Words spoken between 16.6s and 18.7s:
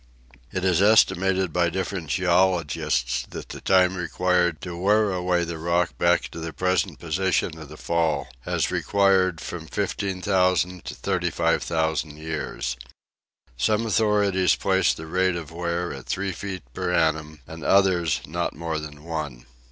per annum and others not